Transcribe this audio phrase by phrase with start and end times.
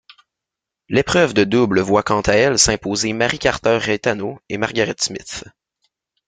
[0.89, 5.43] L'épreuve de double voit quant à elle s'imposer Mary Carter Reitano et Margaret Smith.